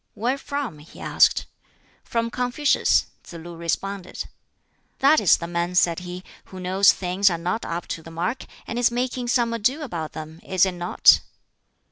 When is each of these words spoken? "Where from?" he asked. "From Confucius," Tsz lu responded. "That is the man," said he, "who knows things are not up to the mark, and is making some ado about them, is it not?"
"Where 0.15 0.39
from?" 0.39 0.79
he 0.79 0.99
asked. 0.99 1.45
"From 2.03 2.31
Confucius," 2.31 3.05
Tsz 3.23 3.33
lu 3.33 3.55
responded. 3.55 4.27
"That 4.97 5.19
is 5.19 5.37
the 5.37 5.45
man," 5.45 5.75
said 5.75 5.99
he, 5.99 6.23
"who 6.45 6.59
knows 6.59 6.91
things 6.91 7.29
are 7.29 7.37
not 7.37 7.65
up 7.65 7.85
to 7.89 8.01
the 8.01 8.09
mark, 8.09 8.45
and 8.65 8.79
is 8.79 8.89
making 8.89 9.27
some 9.27 9.53
ado 9.53 9.83
about 9.83 10.13
them, 10.13 10.39
is 10.43 10.65
it 10.65 10.71
not?" 10.71 11.19